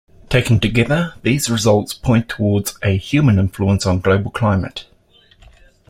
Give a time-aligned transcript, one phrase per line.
[0.29, 4.87] Taken together, these results point towards a human influence on global climate.